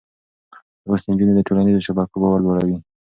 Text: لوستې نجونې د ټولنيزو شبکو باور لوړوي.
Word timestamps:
لوستې 0.87 1.07
نجونې 1.11 1.33
د 1.35 1.39
ټولنيزو 1.47 1.85
شبکو 1.87 2.17
باور 2.21 2.39
لوړوي. 2.43 2.77